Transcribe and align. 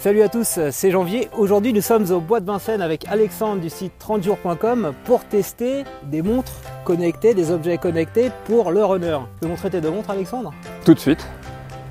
Salut 0.00 0.22
à 0.22 0.28
tous, 0.28 0.60
c'est 0.70 0.92
Janvier. 0.92 1.28
Aujourd'hui, 1.36 1.72
nous 1.72 1.80
sommes 1.80 2.08
au 2.12 2.20
Bois 2.20 2.38
de 2.38 2.46
Vincennes 2.46 2.82
avec 2.82 3.04
Alexandre 3.08 3.60
du 3.60 3.68
site 3.68 3.90
30jours.com 4.00 4.92
pour 5.04 5.24
tester 5.24 5.82
des 6.04 6.22
montres 6.22 6.52
connectées, 6.84 7.34
des 7.34 7.50
objets 7.50 7.78
connectés 7.78 8.30
pour 8.44 8.70
le 8.70 8.84
runner. 8.84 9.18
Tu 9.34 9.40
peux 9.40 9.48
montrer 9.48 9.70
tes 9.70 9.80
deux 9.80 9.90
montres, 9.90 10.10
Alexandre? 10.10 10.54
Tout 10.84 10.94
de 10.94 11.00
suite. 11.00 11.26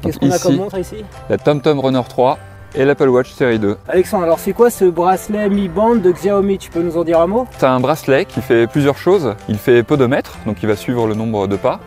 Qu'est-ce 0.01 0.19
qu'on 0.19 0.31
a 0.31 0.39
comme 0.39 0.55
montre 0.55 0.79
ici? 0.79 1.03
La 1.29 1.37
TomTom 1.37 1.81
Runner 1.81 2.01
3 2.07 2.39
et 2.75 2.85
l'Apple 2.85 3.09
Watch 3.09 3.33
série 3.33 3.59
2. 3.59 3.77
Alexandre, 3.89 4.23
alors 4.23 4.39
c'est 4.39 4.53
quoi 4.53 4.69
ce 4.69 4.85
bracelet 4.85 5.49
Mi 5.49 5.67
Band 5.67 5.97
de 5.97 6.09
Xiaomi? 6.09 6.59
Tu 6.59 6.71
peux 6.71 6.81
nous 6.81 6.95
en 6.95 7.03
dire 7.03 7.19
un 7.19 7.27
mot? 7.27 7.45
C'est 7.57 7.65
un 7.65 7.81
bracelet 7.81 8.23
qui 8.23 8.39
fait 8.39 8.67
plusieurs 8.67 8.97
choses. 8.97 9.35
Il 9.49 9.57
fait 9.57 9.83
podomètre, 9.83 10.37
donc 10.45 10.63
il 10.63 10.67
va 10.67 10.77
suivre 10.77 11.07
le 11.07 11.13
nombre 11.13 11.47
de 11.47 11.57
pas. 11.57 11.81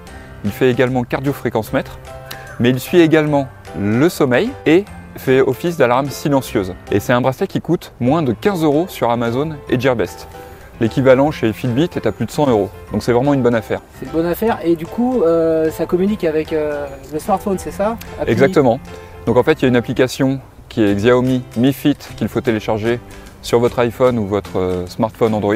Il 0.44 0.50
fait 0.50 0.70
également 0.70 1.02
cardio-fréquence-mètre, 1.02 1.98
mais 2.58 2.68
il 2.68 2.78
suit 2.78 3.00
également 3.00 3.48
le 3.78 4.10
sommeil 4.10 4.50
et 4.66 4.84
fait 5.20 5.40
office 5.40 5.76
d'alarme 5.76 6.08
silencieuse. 6.08 6.74
Et 6.90 6.98
c'est 6.98 7.12
un 7.12 7.20
bracelet 7.20 7.46
qui 7.46 7.60
coûte 7.60 7.92
moins 8.00 8.22
de 8.22 8.32
15 8.32 8.64
euros 8.64 8.86
sur 8.88 9.10
Amazon 9.10 9.50
et 9.68 9.78
Gearbest. 9.78 10.26
L'équivalent 10.80 11.30
chez 11.30 11.52
Fitbit 11.52 11.90
est 11.94 12.06
à 12.06 12.12
plus 12.12 12.24
de 12.24 12.30
100 12.30 12.48
euros. 12.48 12.70
Donc 12.90 13.02
c'est 13.02 13.12
vraiment 13.12 13.34
une 13.34 13.42
bonne 13.42 13.54
affaire. 13.54 13.82
C'est 13.98 14.06
une 14.06 14.12
bonne 14.12 14.26
affaire 14.26 14.58
et 14.64 14.76
du 14.76 14.86
coup 14.86 15.22
euh, 15.22 15.70
ça 15.70 15.84
communique 15.84 16.24
avec 16.24 16.54
euh, 16.54 16.86
le 17.12 17.18
smartphone, 17.18 17.58
c'est 17.58 17.70
ça? 17.70 17.98
Exactement. 18.26 18.80
Donc 19.26 19.36
en 19.36 19.42
fait 19.42 19.60
il 19.60 19.62
y 19.62 19.64
a 19.66 19.68
une 19.68 19.76
application 19.76 20.40
qui 20.70 20.82
est 20.82 20.94
Xiaomi 20.94 21.42
Mi 21.58 21.74
Fit 21.74 21.98
qu'il 22.16 22.28
faut 22.28 22.40
télécharger 22.40 22.98
sur 23.42 23.60
votre 23.60 23.78
iPhone 23.80 24.18
ou 24.18 24.26
votre 24.26 24.58
euh, 24.58 24.86
smartphone 24.86 25.34
Android. 25.34 25.54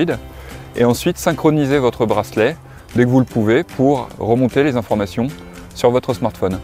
Et 0.76 0.84
ensuite 0.84 1.16
synchroniser 1.16 1.78
votre 1.78 2.04
bracelet 2.04 2.56
dès 2.94 3.04
que 3.04 3.08
vous 3.08 3.20
le 3.20 3.26
pouvez 3.26 3.64
pour 3.64 4.08
remonter 4.18 4.62
les 4.62 4.76
informations 4.76 5.28
sur 5.74 5.90
votre 5.90 6.12
smartphone. 6.12 6.58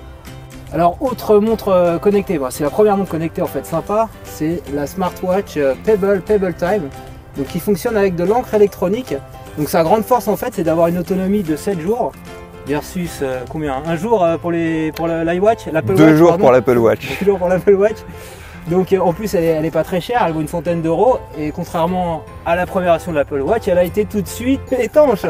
Alors, 0.72 0.96
autre 1.00 1.38
montre 1.38 1.68
euh, 1.68 1.98
connectée, 1.98 2.38
c'est 2.50 2.62
la 2.62 2.70
première 2.70 2.96
montre 2.96 3.10
connectée 3.10 3.42
en 3.42 3.46
fait 3.46 3.66
sympa, 3.66 4.08
c'est 4.22 4.62
la 4.72 4.86
smartwatch 4.86 5.56
euh, 5.56 5.74
Pebble 5.84 6.20
Pebble 6.20 6.54
Time, 6.54 6.88
donc 7.36 7.48
qui 7.48 7.58
fonctionne 7.58 7.96
avec 7.96 8.14
de 8.14 8.22
l'encre 8.22 8.54
électronique. 8.54 9.16
Donc 9.58 9.68
sa 9.68 9.82
grande 9.82 10.04
force 10.04 10.28
en 10.28 10.36
fait, 10.36 10.54
c'est 10.54 10.62
d'avoir 10.62 10.86
une 10.86 10.98
autonomie 10.98 11.42
de 11.42 11.56
7 11.56 11.80
jours 11.80 12.12
versus 12.68 13.18
euh, 13.22 13.40
combien? 13.48 13.82
Un 13.84 13.96
jour 13.96 14.24
pour 14.40 14.52
les 14.52 14.92
pour 14.92 15.08
l'iWatch, 15.08 15.66
l'Apple 15.72 15.94
Deux 15.94 16.14
jours 16.14 16.38
pour 16.38 16.52
l'Apple 16.52 16.78
Watch. 16.78 17.08
Deux 17.20 17.26
jours 17.26 17.38
pour 17.38 17.48
l'Apple 17.48 17.74
Watch. 17.74 17.96
Donc 18.68 18.94
en 18.94 19.12
plus 19.12 19.34
elle 19.34 19.62
n'est 19.62 19.72
pas 19.72 19.82
très 19.82 20.00
chère, 20.00 20.22
elle 20.24 20.34
vaut 20.34 20.40
une 20.40 20.46
centaine 20.46 20.82
d'euros 20.82 21.18
et 21.36 21.50
contrairement 21.50 22.22
à 22.46 22.54
la 22.54 22.66
première 22.66 22.92
version 22.92 23.10
de 23.10 23.16
l'Apple 23.16 23.40
Watch, 23.40 23.66
elle 23.66 23.78
a 23.78 23.84
été 23.84 24.04
tout 24.04 24.22
de 24.22 24.28
suite 24.28 24.72
étanche. 24.72 25.22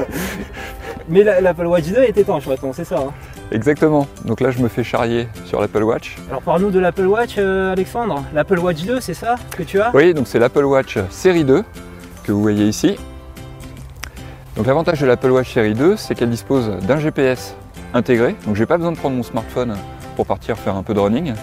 Mais 1.08 1.22
l'Apple 1.22 1.66
Watch 1.66 1.84
2 1.86 2.02
est 2.02 2.18
étanche 2.18 2.46
maintenant, 2.46 2.72
c'est 2.74 2.84
ça 2.84 2.98
hein. 2.98 3.12
Exactement. 3.52 4.06
Donc 4.24 4.40
là, 4.40 4.50
je 4.50 4.60
me 4.60 4.68
fais 4.68 4.84
charrier 4.84 5.28
sur 5.44 5.60
l'Apple 5.60 5.82
Watch. 5.82 6.16
Alors 6.28 6.42
parle-nous 6.42 6.70
de 6.70 6.78
l'Apple 6.78 7.06
Watch, 7.06 7.34
euh, 7.38 7.72
Alexandre. 7.72 8.24
L'Apple 8.32 8.58
Watch 8.58 8.84
2, 8.84 9.00
c'est 9.00 9.14
ça 9.14 9.36
que 9.56 9.62
tu 9.62 9.80
as? 9.80 9.90
Oui, 9.94 10.14
donc 10.14 10.28
c'est 10.28 10.38
l'Apple 10.38 10.64
Watch 10.64 10.98
série 11.10 11.44
2 11.44 11.64
que 12.24 12.32
vous 12.32 12.42
voyez 12.42 12.66
ici. 12.66 12.96
Donc 14.56 14.66
l'avantage 14.66 15.00
de 15.00 15.06
l'Apple 15.06 15.30
Watch 15.30 15.52
série 15.52 15.74
2, 15.74 15.96
c'est 15.96 16.14
qu'elle 16.14 16.30
dispose 16.30 16.70
d'un 16.86 16.98
GPS 16.98 17.54
intégré. 17.94 18.36
Donc 18.46 18.56
j'ai 18.56 18.66
pas 18.66 18.76
besoin 18.76 18.92
de 18.92 18.96
prendre 18.98 19.16
mon 19.16 19.22
smartphone 19.22 19.76
pour 20.16 20.26
partir 20.26 20.56
faire 20.58 20.76
un 20.76 20.82
peu 20.82 20.94
de 20.94 21.00
running. 21.00 21.34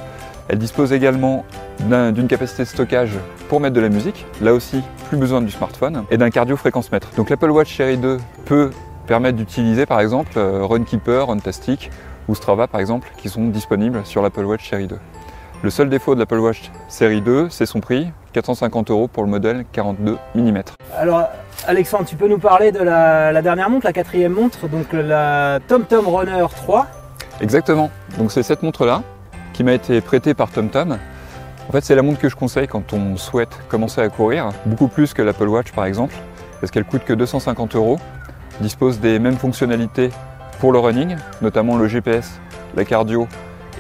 Elle 0.50 0.60
dispose 0.60 0.94
également 0.94 1.46
d'une 1.80 2.28
capacité 2.28 2.64
de 2.64 2.68
stockage 2.68 3.12
pour 3.50 3.60
mettre 3.60 3.76
de 3.76 3.82
la 3.82 3.90
musique. 3.90 4.26
Là 4.42 4.54
aussi, 4.54 4.82
plus 5.10 5.18
besoin 5.18 5.42
du 5.42 5.52
smartphone. 5.52 6.04
Et 6.10 6.18
d'un 6.18 6.30
cardio 6.30 6.56
fréquence 6.56 6.92
mètre. 6.92 7.10
Donc 7.18 7.30
l'Apple 7.30 7.52
Watch 7.52 7.76
série 7.76 7.98
2 7.98 8.18
peut 8.46 8.72
permettent 9.08 9.38
d'utiliser 9.38 9.88
par 9.88 10.02
exemple 10.02 10.34
euh, 10.38 10.64
Runkeeper, 10.64 11.28
Runtastic 11.28 11.90
ou 12.28 12.36
Strava 12.36 12.68
par 12.68 12.80
exemple 12.80 13.10
qui 13.18 13.30
sont 13.30 13.48
disponibles 13.48 14.02
sur 14.06 14.22
l'Apple 14.22 14.46
Watch 14.46 14.70
série 14.70 14.88
2. 14.88 15.00
Le 15.64 15.70
seul 15.72 15.90
défaut 15.90 16.14
de 16.14 16.20
l'Apple 16.20 16.38
Watch 16.38 16.70
série 16.88 17.22
2, 17.22 17.50
c'est 17.50 17.66
son 17.66 17.80
prix, 17.80 18.12
450 18.34 18.92
euros 18.92 19.08
pour 19.08 19.24
le 19.24 19.30
modèle 19.30 19.66
42 19.72 20.18
mm. 20.36 20.62
Alors 20.96 21.24
Alexandre, 21.66 22.06
tu 22.06 22.16
peux 22.16 22.28
nous 22.28 22.38
parler 22.38 22.72
de 22.72 22.80
la, 22.80 23.42
dernière 23.42 23.70
montre, 23.70 23.88
la 23.88 23.94
quatrième 23.94 24.34
montre, 24.34 24.68
donc 24.68 24.94
la 24.94 25.60
TomTom 25.68 26.08
Runner 26.08 26.46
3 26.56 26.86
Exactement, 27.42 27.90
donc 28.18 28.32
c'est 28.32 28.44
cette 28.44 28.62
montre-là 28.62 29.02
qui 29.54 29.64
m'a 29.64 29.74
été 29.74 30.02
prêtée 30.02 30.34
par 30.34 30.52
TomTom. 30.52 30.98
En 31.68 31.72
fait, 31.72 31.84
c'est 31.84 31.96
la 31.96 32.02
montre 32.02 32.20
que 32.20 32.30
je 32.30 32.36
conseille 32.36 32.68
quand 32.68 32.94
on 32.94 33.18
souhaite 33.18 33.58
commencer 33.68 34.02
à 34.02 34.10
courir, 34.10 34.50
beaucoup 34.66 34.88
plus 34.88 35.14
que 35.14 35.22
l'Apple 35.22 35.48
Watch 35.48 35.72
par 35.72 35.86
exemple, 35.86 36.14
parce 36.62 36.72
qu'elle 36.72 36.86
coûte 36.86 37.04
que 37.04 37.14
250 37.14 37.76
euros 37.76 37.98
dispose 38.62 39.00
des 39.00 39.20
mêmes 39.20 39.38
fonctionnalités 39.38 40.10
pour 40.60 40.72
le 40.72 40.80
running, 40.80 41.16
notamment 41.42 41.78
le 41.78 41.88
GPS, 41.88 42.40
la 42.76 42.86
cardio 42.86 43.28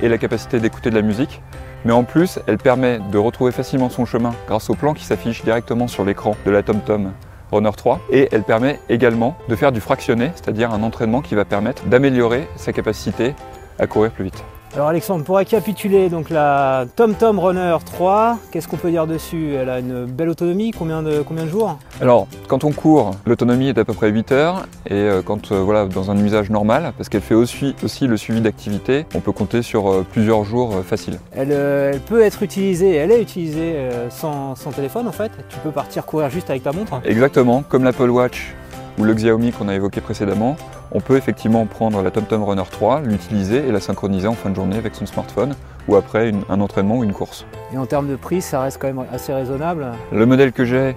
et 0.01 0.09
la 0.09 0.17
capacité 0.17 0.59
d'écouter 0.59 0.89
de 0.89 0.95
la 0.95 1.01
musique. 1.01 1.41
Mais 1.85 1.93
en 1.93 2.03
plus, 2.03 2.39
elle 2.47 2.57
permet 2.57 2.99
de 3.11 3.17
retrouver 3.17 3.51
facilement 3.51 3.89
son 3.89 4.05
chemin 4.05 4.33
grâce 4.47 4.69
au 4.69 4.75
plan 4.75 4.93
qui 4.93 5.05
s'affiche 5.05 5.43
directement 5.43 5.87
sur 5.87 6.03
l'écran 6.03 6.35
de 6.45 6.51
la 6.51 6.63
TomTom 6.63 7.11
Runner 7.51 7.71
3. 7.75 8.01
Et 8.11 8.27
elle 8.31 8.43
permet 8.43 8.79
également 8.89 9.37
de 9.47 9.55
faire 9.55 9.71
du 9.71 9.79
fractionné, 9.79 10.31
c'est-à-dire 10.35 10.73
un 10.73 10.83
entraînement 10.83 11.21
qui 11.21 11.35
va 11.35 11.45
permettre 11.45 11.85
d'améliorer 11.85 12.47
sa 12.55 12.73
capacité 12.73 13.35
à 13.79 13.87
courir 13.87 14.11
plus 14.11 14.25
vite. 14.25 14.43
Alors 14.73 14.89
Alexandre, 14.89 15.23
pour 15.23 15.37
récapituler, 15.37 16.09
donc 16.09 16.29
la 16.29 16.85
TomTom 16.95 17.39
Runner 17.39 17.75
3, 17.85 18.37
qu'est-ce 18.51 18.67
qu'on 18.67 18.77
peut 18.77 18.91
dire 18.91 19.07
dessus? 19.07 19.53
Elle 19.55 19.69
a 19.69 19.79
une 19.79 20.05
belle 20.05 20.29
autonomie, 20.29 20.71
combien 20.71 21.01
de, 21.01 21.21
combien 21.21 21.45
de 21.45 21.49
jours? 21.49 21.79
Alors, 22.01 22.27
quand 22.47 22.63
on 22.63 22.71
court, 22.71 23.11
l'autonomie 23.25 23.69
est 23.69 23.73
d'à 23.73 23.85
peu 23.85 23.93
près 23.93 24.09
8 24.09 24.31
heures, 24.33 24.67
et 24.85 24.93
euh, 24.93 25.21
quand 25.23 25.51
euh, 25.51 25.61
voilà, 25.61 25.85
dans 25.85 26.11
un 26.11 26.17
usage 26.17 26.49
normal, 26.49 26.93
parce 26.97 27.07
qu'elle 27.09 27.21
fait 27.21 27.33
aussi, 27.33 27.75
aussi 27.81 28.07
le 28.07 28.17
suivi 28.17 28.41
d'activité, 28.41 29.05
on 29.15 29.19
peut 29.21 29.31
compter 29.31 29.61
sur 29.61 29.89
euh, 29.89 30.05
plusieurs 30.11 30.43
jours 30.43 30.83
faciles. 30.85 31.17
Elle, 31.31 31.99
peut 32.01 32.21
être 32.21 32.43
utilisée, 32.43 32.95
elle 32.95 33.11
est 33.11 33.21
utilisée 33.21 33.89
sans, 34.09 34.55
sans 34.55 34.71
téléphone 34.71 35.07
en 35.07 35.11
fait, 35.11 35.31
tu 35.49 35.57
peux 35.59 35.71
partir 35.71 36.05
courir 36.05 36.29
juste 36.29 36.49
avec 36.49 36.63
ta 36.63 36.71
montre. 36.71 37.01
Exactement, 37.05 37.63
comme 37.67 37.83
l'Apple 37.83 38.09
Watch 38.09 38.53
ou 38.99 39.03
le 39.03 39.13
Xiaomi 39.13 39.51
qu'on 39.51 39.69
a 39.69 39.75
évoqué 39.75 40.01
précédemment, 40.01 40.57
on 40.91 40.99
peut 40.99 41.17
effectivement 41.17 41.65
prendre 41.65 42.01
la 42.01 42.11
TomTom 42.11 42.43
Runner 42.43 42.63
3, 42.69 43.01
l'utiliser 43.01 43.67
et 43.67 43.71
la 43.71 43.79
synchroniser 43.79 44.27
en 44.27 44.33
fin 44.33 44.49
de 44.49 44.55
journée 44.55 44.77
avec 44.77 44.95
son 44.95 45.05
smartphone 45.05 45.53
ou 45.87 45.95
après 45.95 46.31
un 46.49 46.61
entraînement 46.61 46.97
ou 46.97 47.03
une 47.03 47.13
course. 47.13 47.45
Et 47.73 47.77
en 47.77 47.85
termes 47.85 48.07
de 48.07 48.15
prix, 48.15 48.41
ça 48.41 48.61
reste 48.61 48.79
quand 48.81 48.87
même 48.87 49.05
assez 49.11 49.33
raisonnable 49.33 49.87
Le 50.11 50.25
modèle 50.25 50.51
que 50.51 50.65
j'ai, 50.65 50.95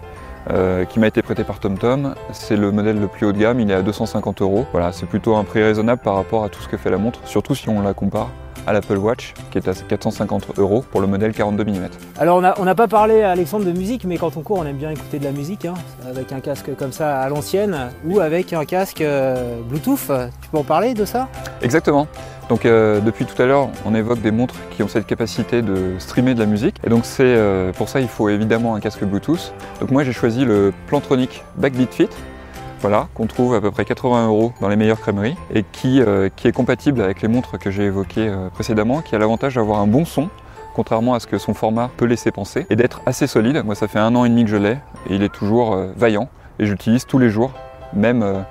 euh, 0.51 0.85
qui 0.85 1.01
m'a 1.01 1.07
été 1.07 1.23
prêté 1.23 1.45
par 1.45 1.61
TomTom, 1.61 2.15
c'est 2.33 2.57
le 2.57 2.73
modèle 2.73 2.99
le 2.99 3.07
plus 3.09 3.27
haut 3.27 3.33
de 3.33 3.39
gamme, 3.39 3.61
il 3.61 3.71
est 3.71 3.75
à 3.75 3.83
250 3.83 4.43
euros. 4.43 4.67
Voilà, 4.73 4.93
c'est 4.93 5.07
plutôt 5.07 5.37
un 5.37 5.45
prix 5.45 5.63
raisonnable 5.63 6.01
par 6.03 6.15
rapport 6.15 6.45
à 6.45 6.49
tout 6.49 6.61
ce 6.61 6.69
que 6.69 6.77
fait 6.77 6.91
la 6.91 6.99
montre, 6.99 7.21
surtout 7.25 7.55
si 7.55 7.69
on 7.69 7.83
la 7.83 7.95
compare 7.95 8.31
à 8.67 8.73
l'Apple 8.73 8.97
Watch 8.97 9.35
qui 9.51 9.59
est 9.59 9.69
à 9.69 9.75
450 9.75 10.59
euros 10.59 10.85
pour 10.91 11.01
le 11.01 11.07
modèle 11.07 11.33
42 11.33 11.65
mm. 11.65 11.89
Alors 12.19 12.43
on 12.59 12.65
n'a 12.65 12.75
pas 12.75 12.89
parlé 12.89 13.23
Alexandre 13.23 13.65
de 13.65 13.73
musique 13.73 14.05
mais 14.05 14.17
quand 14.17 14.37
on 14.37 14.43
court 14.43 14.59
on 14.59 14.67
aime 14.67 14.77
bien 14.77 14.91
écouter 14.91 15.19
de 15.19 15.25
la 15.25 15.33
musique 15.33 15.65
hein, 15.65 15.75
avec 16.09 16.33
un 16.33 16.41
casque 16.41 16.75
comme 16.77 16.93
ça 16.93 17.21
à 17.21 17.29
l'ancienne 17.29 17.91
ou 18.05 18.21
avec 18.21 18.53
un 18.53 18.65
casque 18.65 19.01
euh, 19.01 19.61
Bluetooth. 19.63 20.11
Tu 20.43 20.49
peux 20.51 20.59
en 20.59 20.65
parler 20.65 20.95
de 20.95 21.05
ça? 21.05 21.29
Exactement. 21.63 22.07
Donc 22.49 22.67
euh, 22.67 23.01
depuis 23.01 23.27
tout 23.27 23.41
à 23.41 23.47
l'heure 23.47 23.69
on 23.87 23.95
évoque 23.95 24.21
des 24.21 24.33
montres 24.33 24.57
qui 24.71 24.83
ont 24.83 24.89
cette 24.89 25.07
capacité 25.07 25.63
de 25.63 25.95
streamer 25.99 26.35
de 26.35 26.41
la 26.41 26.47
musique 26.47 26.77
et 26.85 26.91
donc 26.91 27.05
c'est 27.05 27.23
euh, 27.23 27.73
pour 27.73 27.89
ça 27.89 28.01
il 28.01 28.09
faut 28.09 28.29
évidemment 28.29 28.75
un 28.75 28.81
casque 28.81 29.05
Bluetooth. 29.05 29.53
Donc 29.81 29.91
moi 29.91 30.05
j'ai 30.05 30.13
choisi 30.13 30.45
le 30.45 30.73
Plantronic 30.89 31.45
Backbeat 31.57 31.95
Fit 31.95 32.09
voilà, 32.81 33.09
qu'on 33.15 33.27
trouve 33.27 33.55
à 33.55 33.61
peu 33.61 33.71
près 33.71 33.85
80 33.85 34.27
euros 34.27 34.53
dans 34.61 34.69
les 34.69 34.77
meilleures 34.77 35.01
crèmeries 35.01 35.37
et 35.55 35.65
qui, 35.71 36.01
euh, 36.01 36.29
qui 36.35 36.49
est 36.49 36.53
compatible 36.53 37.03
avec 37.03 37.21
les 37.21 37.29
montres 37.29 37.59
que 37.59 37.71
j'ai 37.71 37.85
évoquées 37.85 38.29
euh, 38.29 38.49
précédemment, 38.49 39.03
qui 39.03 39.15
a 39.15 39.19
l'avantage 39.19 39.57
d'avoir 39.57 39.81
un 39.81 39.87
bon 39.87 40.05
son 40.05 40.29
contrairement 40.75 41.15
à 41.15 41.21
ce 41.21 41.27
que 41.27 41.37
son 41.37 41.53
format 41.53 41.91
peut 41.97 42.05
laisser 42.05 42.31
penser, 42.31 42.65
et 42.71 42.77
d'être 42.77 43.03
assez 43.05 43.27
solide. 43.27 43.61
Moi, 43.65 43.75
ça 43.75 43.89
fait 43.89 43.99
un 43.99 44.15
an 44.15 44.25
et 44.25 44.29
demi 44.29 44.45
que 44.45 44.51
je 44.51 44.57
l'ai, 44.57 44.79
et 45.09 45.17
il 45.17 45.23
est 45.23 45.33
toujours 45.33 45.75
euh, 45.75 45.89
vaillant, 45.97 46.29
et 46.61 46.65
j'utilise 46.65 47.07
tous 47.07 47.19
les 47.19 47.29
jours, 47.29 47.53
même 47.93 48.45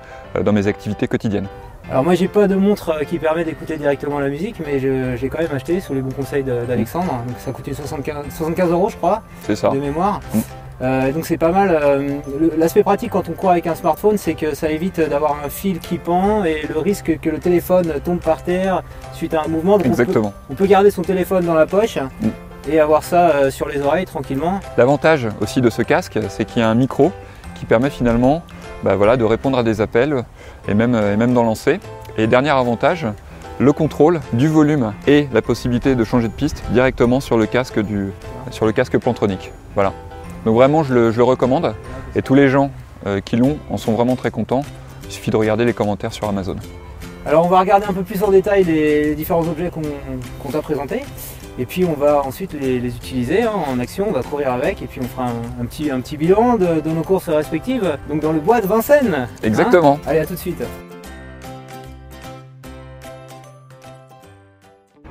dans 0.43 0.51
mes 0.51 0.67
activités 0.67 1.07
quotidiennes. 1.07 1.47
Alors 1.89 2.03
moi 2.03 2.13
j'ai 2.13 2.27
pas 2.27 2.47
de 2.47 2.55
montre 2.55 2.99
qui 3.05 3.17
permet 3.17 3.45
d'écouter 3.45 3.77
directement 3.77 4.19
la 4.19 4.27
musique 4.27 4.57
mais 4.63 4.79
j'ai 4.79 5.29
quand 5.29 5.39
même 5.39 5.51
acheté 5.51 5.79
sous 5.79 5.93
les 5.93 6.01
bons 6.01 6.11
conseils 6.11 6.43
d'Alexandre. 6.43 7.23
Donc 7.25 7.37
ça 7.39 7.51
coûtait 7.51 7.73
75, 7.73 8.25
75 8.29 8.71
euros 8.71 8.89
je 8.89 8.97
crois 8.97 9.23
de 9.47 9.79
mémoire. 9.79 10.19
Mm. 10.33 10.39
Euh, 10.81 11.11
donc 11.11 11.25
c'est 11.25 11.37
pas 11.37 11.51
mal. 11.51 11.69
Euh, 11.71 12.19
l'aspect 12.57 12.83
pratique 12.83 13.11
quand 13.11 13.27
on 13.29 13.33
court 13.33 13.51
avec 13.51 13.67
un 13.67 13.75
smartphone, 13.75 14.17
c'est 14.17 14.33
que 14.33 14.55
ça 14.55 14.69
évite 14.69 14.99
d'avoir 14.99 15.37
un 15.43 15.49
fil 15.49 15.79
qui 15.79 15.97
pend 15.97 16.43
et 16.43 16.65
le 16.67 16.79
risque 16.79 17.19
que 17.21 17.29
le 17.29 17.39
téléphone 17.39 17.93
tombe 18.03 18.19
par 18.19 18.43
terre 18.43 18.83
suite 19.13 19.33
à 19.33 19.43
un 19.43 19.47
mouvement. 19.47 19.79
Exactement. 19.79 20.33
On 20.49 20.55
peut, 20.55 20.65
garder 20.65 20.91
son 20.91 21.01
téléphone 21.01 21.45
dans 21.45 21.53
la 21.53 21.65
poche. 21.65 21.97
Mm. 21.97 22.27
Et 22.69 22.79
avoir 22.79 23.03
ça 23.03 23.29
euh, 23.29 23.51
sur 23.51 23.67
les 23.67 23.81
oreilles 23.81 24.05
tranquillement. 24.05 24.59
L'avantage 24.77 25.27
aussi 25.41 25.61
de 25.61 25.69
ce 25.69 25.81
casque, 25.81 26.19
c'est 26.27 26.45
qu'il 26.45 26.61
y 26.61 26.65
a 26.65 26.69
un 26.69 26.75
micro 26.75 27.11
qui 27.55 27.65
permet 27.65 27.89
finalement 27.89 28.43
bah 28.83 28.95
voilà, 28.95 29.17
de 29.17 29.23
répondre 29.23 29.57
à 29.57 29.63
des 29.63 29.81
appels 29.81 30.23
et 30.67 30.73
même, 30.73 30.93
et 30.93 31.17
même 31.17 31.33
d'en 31.33 31.43
lancer. 31.43 31.79
Et 32.17 32.27
dernier 32.27 32.49
avantage, 32.49 33.07
le 33.59 33.73
contrôle 33.73 34.19
du 34.33 34.47
volume 34.47 34.93
et 35.07 35.27
la 35.33 35.41
possibilité 35.41 35.95
de 35.95 36.03
changer 36.03 36.27
de 36.27 36.33
piste 36.33 36.63
directement 36.71 37.19
sur 37.19 37.37
le 37.37 37.45
casque, 37.45 37.79
du, 37.79 38.11
sur 38.51 38.65
le 38.65 38.71
casque 38.71 38.97
Plantronic. 38.97 39.51
Voilà. 39.73 39.93
Donc 40.45 40.55
vraiment, 40.55 40.83
je 40.83 40.93
le, 40.93 41.23
recommande. 41.23 41.75
Et 42.15 42.21
tous 42.21 42.35
les 42.35 42.49
gens 42.49 42.71
euh, 43.05 43.19
qui 43.19 43.35
l'ont 43.35 43.57
en 43.69 43.77
sont 43.77 43.93
vraiment 43.93 44.15
très 44.15 44.31
contents. 44.31 44.61
Il 45.05 45.11
suffit 45.11 45.31
de 45.31 45.37
regarder 45.37 45.65
les 45.65 45.73
commentaires 45.73 46.13
sur 46.13 46.27
Amazon. 46.27 46.55
Alors 47.25 47.45
on 47.45 47.49
va 47.49 47.59
regarder 47.59 47.85
un 47.85 47.93
peu 47.93 48.03
plus 48.03 48.23
en 48.23 48.31
détail 48.31 48.63
les 48.63 49.13
différents 49.15 49.45
objets 49.47 49.71
qu'on 49.71 50.49
t'a 50.49 50.61
présentés. 50.61 51.01
Et 51.57 51.65
puis 51.65 51.83
on 51.83 51.93
va 51.93 52.25
ensuite 52.25 52.53
les, 52.53 52.77
utiliser 52.77 53.43
hein, 53.43 53.51
en 53.67 53.79
action, 53.79 54.05
on 54.07 54.13
va 54.13 54.23
courir 54.23 54.53
avec 54.53 54.81
et 54.81 54.87
puis 54.87 55.01
on 55.03 55.07
fera 55.07 55.27
un, 55.59 55.65
petit, 55.65 55.91
un 55.91 55.99
petit 55.99 56.15
bilan 56.15 56.55
de, 56.55 56.89
nos 56.89 57.01
courses 57.01 57.27
respectives. 57.27 57.97
Donc 58.07 58.21
dans 58.21 58.31
le 58.31 58.39
bois 58.39 58.61
de 58.61 58.67
Vincennes. 58.67 59.27
Exactement. 59.43 59.99
Allez 60.07 60.19
à 60.19 60.25
tout 60.25 60.35
de 60.35 60.39
suite. 60.39 60.63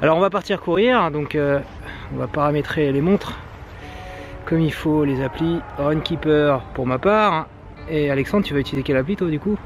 Alors 0.00 0.16
on 0.16 0.20
va 0.20 0.30
partir 0.30 0.60
courir, 0.60 1.10
donc 1.10 1.34
euh, 1.34 1.58
on 2.14 2.18
va 2.18 2.28
paramétrer 2.28 2.92
les 2.92 3.00
montres 3.00 3.36
comme 4.48 4.60
il 4.60 4.72
faut, 4.72 5.04
les 5.04 5.22
applis 5.22 5.60
Runkeeper 5.76 6.62
pour 6.72 6.86
ma 6.86 6.98
part. 6.98 7.48
Et 7.90 8.10
Alexandre, 8.10 8.46
tu 8.46 8.54
vas 8.54 8.60
utiliser 8.60 8.82
quelle 8.82 8.96
appli 8.96 9.14
toi 9.14 9.28
du 9.28 9.38
coup? 9.38 9.58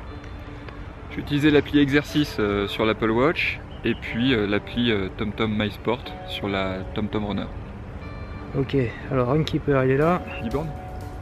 Je 1.11 1.17
vais 1.17 1.23
utiliser 1.23 1.51
l'appli 1.51 1.79
exercice 1.79 2.37
euh, 2.41 2.67
sur 2.67 2.85
l'Apple 2.85 3.11
Watch 3.11 3.61
et 3.85 3.95
puis 3.95 4.35
euh, 4.35 4.47
l'appli 4.47 4.93
TomTom 5.17 5.57
MySport 5.57 6.05
sur 6.27 6.49
la 6.49 6.79
TomTom 6.95 7.25
Runner. 7.25 7.47
Ok, 8.59 8.77
alors 9.11 9.29
Runkeeper 9.29 9.85
il 9.85 9.93
est 9.93 9.97
là. 9.97 10.21
10 10.43 10.51
bornes? 10.51 10.71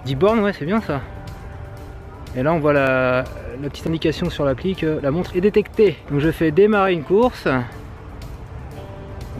10 0.06 0.14
bornes, 0.14 0.40
ouais, 0.40 0.52
c'est 0.52 0.66
bien 0.66 0.80
ça. 0.80 1.02
Et 2.36 2.42
là 2.42 2.52
on 2.52 2.60
voit 2.60 2.72
la, 2.72 3.24
la 3.60 3.68
petite 3.68 3.86
indication 3.86 4.30
sur 4.30 4.44
l'appli 4.44 4.74
que 4.74 5.00
la 5.02 5.10
montre 5.10 5.36
est 5.36 5.40
détectée. 5.40 5.96
Donc 6.10 6.20
je 6.20 6.30
fais 6.30 6.50
démarrer 6.50 6.94
une 6.94 7.04
course. 7.04 7.46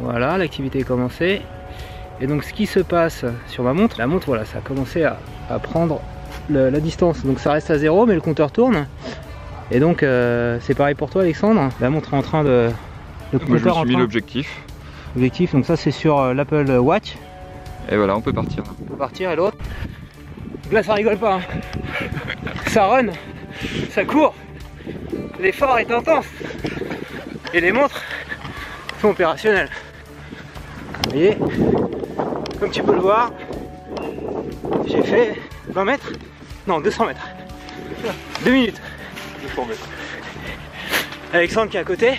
Voilà, 0.01 0.37
l'activité 0.37 0.81
est 0.81 0.85
commencée. 0.85 1.43
Et 2.21 2.27
donc 2.27 2.45
ce 2.45 2.53
qui 2.53 2.67
se 2.67 2.81
passe 2.81 3.25
sur 3.49 3.65
ma 3.65 3.73
montre, 3.73 3.99
la 3.99 4.07
montre 4.07 4.27
voilà, 4.27 4.45
ça 4.45 4.59
a 4.59 4.61
commencé 4.61 5.05
à, 5.05 5.19
prendre 5.63 6.01
la 6.49 6.71
distance. 6.81 7.25
Donc 7.25 7.41
ça 7.41 7.53
reste 7.53 7.71
à 7.71 7.79
zéro 7.79 8.07
mais 8.07 8.15
le 8.15 8.21
compteur 8.21 8.53
tourne. 8.53 8.87
Et 9.71 9.81
donc 9.81 10.03
euh, 10.03 10.59
c'est 10.61 10.75
pareil 10.75 10.95
pour 10.95 11.11
toi 11.11 11.23
Alexandre. 11.23 11.71
La 11.81 11.91
montre 11.91 12.15
est 12.15 12.17
en 12.17 12.23
train 12.23 12.45
de. 12.45 12.71
Le 13.33 13.39
compteur 13.39 13.77
Moi, 13.77 13.87
je 13.87 13.93
l'objectif. 13.97 14.63
Objectif, 15.17 15.53
donc 15.53 15.65
ça 15.65 15.77
c'est 15.77 15.91
sur 15.91 16.19
euh, 16.19 16.35
l'Apple 16.35 16.71
Watch. 16.71 17.17
Et 17.91 17.97
voilà, 17.97 18.17
on 18.17 18.21
peut 18.21 18.33
partir. 18.33 18.65
On 18.81 18.85
peut 18.85 18.97
partir 18.97 19.31
et 19.31 19.37
l'autre. 19.37 19.57
Là 20.71 20.83
ça 20.83 20.95
rigole 20.95 21.17
pas. 21.17 21.37
Hein. 21.37 21.41
ça 22.67 22.87
run, 22.87 23.07
ça 23.91 24.05
court. 24.05 24.35
L'effort 25.41 25.79
est 25.79 25.91
intense. 25.91 26.27
Et 27.55 27.61
les 27.61 27.73
montres 27.73 28.03
sont 29.01 29.09
opérationnelles. 29.09 29.71
Vous 31.05 31.11
voyez, 31.11 31.39
comme 32.61 32.71
tu 32.71 32.83
peux 32.83 32.93
le 32.93 33.01
voir, 33.01 33.33
j'ai 34.87 35.03
fait 35.03 35.35
20 35.69 35.85
mètres, 35.85 36.13
non 36.67 36.79
200 36.81 37.07
mètres, 37.07 37.27
2 38.45 38.51
minutes. 38.51 38.81
200 39.43 39.67
mètres. 39.67 39.89
Alexandre 41.33 41.71
qui 41.71 41.79
est 41.79 41.81
à 41.81 41.85
côté, 41.85 42.19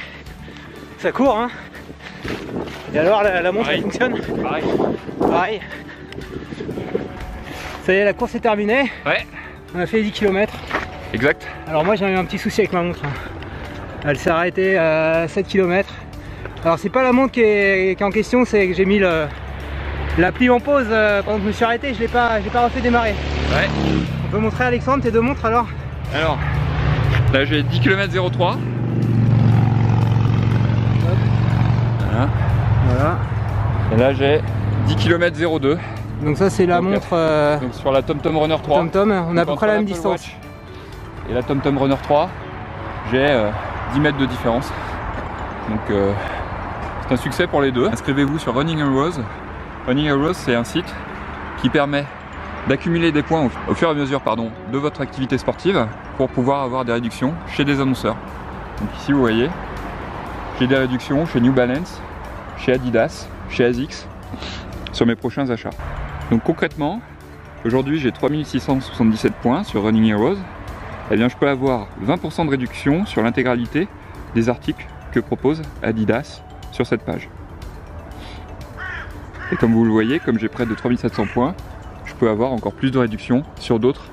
ça 0.97 1.11
court 1.11 1.37
hein. 1.37 1.49
Et 2.93 2.97
alors 2.97 3.23
la, 3.23 3.51
montre 3.51 3.69
elle 3.69 3.81
fonctionne 3.81 4.19
Pareil. 4.41 4.63
Pareil. 5.19 5.61
Ça 7.85 7.93
y 7.93 7.97
est, 7.97 8.05
la 8.05 8.13
course 8.13 8.35
est 8.35 8.39
terminée. 8.39 8.91
Ouais. 9.05 9.25
On 9.75 9.79
a 9.79 9.85
fait 9.85 10.01
10 10.01 10.11
km. 10.11 10.53
Exact. 11.13 11.47
Alors 11.67 11.85
moi 11.85 11.95
j'ai 11.95 12.05
eu 12.05 12.15
un 12.15 12.25
petit 12.25 12.37
souci 12.37 12.61
avec 12.61 12.73
ma 12.73 12.81
montre. 12.81 13.05
Hein. 13.05 13.13
Elle 14.05 14.17
s'est 14.17 14.29
arrêtée 14.29 14.77
à 14.77 15.27
7 15.27 15.47
km. 15.47 15.93
Alors 16.63 16.79
c'est 16.79 16.89
pas 16.89 17.03
la 17.03 17.11
montre 17.11 17.31
qui 17.31 17.41
est, 17.41 18.01
en 18.01 18.09
question, 18.09 18.43
c'est 18.45 18.67
que 18.67 18.73
j'ai 18.73 18.85
mis 18.85 18.99
l'appli 20.17 20.49
en 20.49 20.59
pause 20.59 20.87
euh, 20.89 21.21
pendant 21.23 21.37
que 21.37 21.43
je 21.43 21.47
me 21.47 21.51
suis 21.51 21.63
arrêté, 21.63 21.93
je 21.93 21.99
l'ai 21.99 22.07
pas, 22.07 22.39
pas 22.51 22.65
refait 22.65 22.81
démarrer. 22.81 23.13
Ouais. 23.51 23.69
On 24.25 24.31
peut 24.31 24.39
montrer 24.39 24.65
Alexandre 24.65 25.03
tes 25.03 25.11
deux 25.11 25.21
montres 25.21 25.45
alors 25.45 25.67
Alors, 26.13 26.37
là 27.33 27.45
j'ai 27.45 27.63
10 27.63 27.79
km 27.79 28.31
03. 28.31 28.57
Voilà. 31.99 32.29
voilà. 32.87 33.17
Et 33.93 33.97
là 33.97 34.13
j'ai 34.13 34.41
10 34.87 34.95
km 34.95 35.59
02. 35.59 35.77
Donc 36.23 36.37
ça 36.37 36.49
c'est 36.49 36.65
la 36.65 36.81
montre... 36.81 37.13
Euh, 37.13 37.59
donc 37.59 37.73
sur 37.73 37.91
la 37.91 38.01
TomTom 38.01 38.37
Runner 38.37 38.57
3. 38.61 38.79
TomTom, 38.79 39.11
on 39.29 39.37
a 39.37 39.41
à 39.41 39.45
peu 39.45 39.55
près 39.55 39.67
la 39.67 39.75
même 39.75 39.85
distance. 39.85 40.29
et 41.29 41.33
la 41.33 41.41
TomTom 41.41 41.77
Runner 41.77 41.95
3, 42.03 42.29
j'ai 43.11 43.25
10 43.25 43.27
euh, 43.27 43.51
mètres 43.99 44.17
de 44.17 44.25
différence. 44.25 44.71
Donc 45.69 45.97
un 47.09 47.17
succès 47.17 47.47
pour 47.47 47.61
les 47.61 47.71
deux. 47.71 47.87
Inscrivez-vous 47.87 48.39
sur 48.39 48.55
Running 48.55 48.79
Heroes. 48.79 49.19
Running 49.87 50.05
Heroes, 50.05 50.33
c'est 50.33 50.53
un 50.53 50.63
site 50.63 50.85
qui 51.59 51.69
permet 51.69 52.05
d'accumuler 52.69 53.11
des 53.11 53.23
points 53.23 53.49
au 53.67 53.73
fur 53.73 53.87
et 53.87 53.91
à 53.91 53.93
mesure 53.95 54.21
pardon, 54.21 54.51
de 54.71 54.77
votre 54.77 55.01
activité 55.01 55.39
sportive 55.39 55.87
pour 56.17 56.29
pouvoir 56.29 56.61
avoir 56.61 56.85
des 56.85 56.93
réductions 56.93 57.33
chez 57.47 57.65
des 57.65 57.81
annonceurs. 57.81 58.15
Donc 58.79 58.89
ici 58.99 59.11
vous 59.11 59.19
voyez, 59.19 59.49
j'ai 60.59 60.67
des 60.67 60.77
réductions 60.77 61.25
chez 61.25 61.41
New 61.41 61.51
Balance, 61.51 61.99
chez 62.57 62.73
Adidas, 62.73 63.27
chez 63.49 63.65
ASICS 63.65 64.07
sur 64.91 65.07
mes 65.07 65.15
prochains 65.15 65.49
achats. 65.49 65.71
Donc 66.29 66.43
concrètement, 66.43 67.01
aujourd'hui 67.65 67.97
j'ai 67.97 68.11
3677 68.11 69.33
points 69.33 69.63
sur 69.63 69.81
Running 69.81 70.11
Heroes. 70.11 70.37
Eh 71.09 71.15
bien 71.15 71.27
je 71.27 71.35
peux 71.35 71.49
avoir 71.49 71.87
20% 72.05 72.45
de 72.45 72.51
réduction 72.51 73.07
sur 73.07 73.23
l'intégralité 73.23 73.87
des 74.35 74.47
articles 74.47 74.85
que 75.11 75.19
propose 75.19 75.63
Adidas, 75.81 76.43
sur 76.71 76.85
cette 76.85 77.01
page. 77.03 77.29
Et 79.51 79.57
comme 79.57 79.73
vous 79.73 79.83
le 79.83 79.91
voyez, 79.91 80.19
comme 80.19 80.39
j'ai 80.39 80.47
près 80.47 80.65
de 80.65 80.73
3700 80.73 81.25
points, 81.33 81.55
je 82.05 82.13
peux 82.13 82.29
avoir 82.29 82.53
encore 82.53 82.73
plus 82.73 82.89
de 82.89 82.97
réduction 82.97 83.43
sur 83.59 83.79
d'autres 83.79 84.05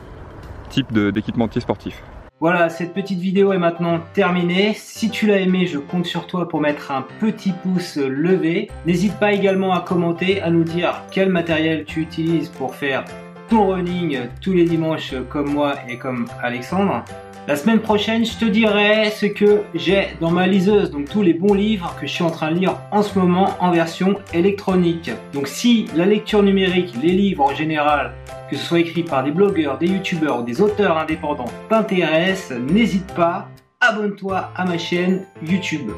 types 0.68 0.92
d'équipementiers 0.92 1.60
sportifs. 1.60 2.02
Voilà, 2.40 2.68
cette 2.68 2.92
petite 2.92 3.20
vidéo 3.20 3.52
est 3.52 3.58
maintenant 3.58 4.00
terminée. 4.14 4.72
Si 4.74 5.10
tu 5.10 5.26
l'as 5.26 5.38
aimé, 5.38 5.66
je 5.66 5.78
compte 5.78 6.06
sur 6.06 6.26
toi 6.26 6.48
pour 6.48 6.60
mettre 6.60 6.90
un 6.90 7.04
petit 7.20 7.52
pouce 7.52 7.96
levé. 7.96 8.68
N'hésite 8.86 9.14
pas 9.18 9.32
également 9.32 9.72
à 9.72 9.80
commenter, 9.80 10.40
à 10.42 10.50
nous 10.50 10.64
dire 10.64 11.02
quel 11.10 11.30
matériel 11.30 11.84
tu 11.84 12.00
utilises 12.00 12.48
pour 12.48 12.74
faire 12.74 13.04
ton 13.48 13.68
running 13.68 14.20
tous 14.40 14.52
les 14.52 14.64
dimanches 14.64 15.14
comme 15.30 15.52
moi 15.52 15.74
et 15.88 15.98
comme 15.98 16.26
Alexandre. 16.42 17.04
La 17.48 17.56
semaine 17.56 17.80
prochaine, 17.80 18.26
je 18.26 18.36
te 18.36 18.44
dirai 18.44 19.10
ce 19.10 19.24
que 19.24 19.62
j'ai 19.74 20.08
dans 20.20 20.30
ma 20.30 20.46
liseuse, 20.46 20.90
donc 20.90 21.08
tous 21.08 21.22
les 21.22 21.32
bons 21.32 21.54
livres 21.54 21.96
que 21.98 22.06
je 22.06 22.12
suis 22.12 22.22
en 22.22 22.30
train 22.30 22.52
de 22.52 22.58
lire 22.58 22.76
en 22.92 23.02
ce 23.02 23.18
moment 23.18 23.48
en 23.58 23.70
version 23.70 24.16
électronique. 24.34 25.10
Donc 25.32 25.48
si 25.48 25.86
la 25.96 26.04
lecture 26.04 26.42
numérique, 26.42 26.92
les 27.02 27.14
livres 27.14 27.44
en 27.44 27.54
général, 27.54 28.12
que 28.50 28.56
ce 28.56 28.62
soit 28.62 28.80
écrit 28.80 29.02
par 29.02 29.24
des 29.24 29.30
blogueurs, 29.30 29.78
des 29.78 29.86
youtubeurs 29.86 30.40
ou 30.40 30.42
des 30.42 30.60
auteurs 30.60 30.98
indépendants 30.98 31.50
t'intéressent, 31.70 32.58
n'hésite 32.58 33.14
pas, 33.14 33.48
abonne-toi 33.80 34.50
à 34.54 34.66
ma 34.66 34.76
chaîne 34.76 35.24
YouTube. 35.42 35.92